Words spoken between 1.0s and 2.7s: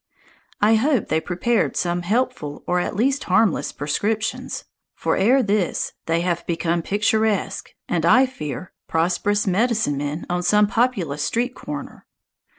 they prepared some helpful,